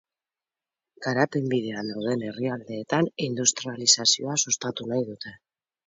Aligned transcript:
Garapen 1.07 1.45
bidean 1.51 1.93
dauden 1.95 2.25
herrialdeetan 2.31 3.13
industrializazioa 3.29 4.43
sustatu 4.47 4.93
nahi 4.95 5.11
dute. 5.17 5.41